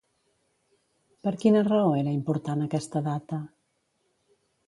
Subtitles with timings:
[1.25, 3.41] Per quina raó era important aquesta data?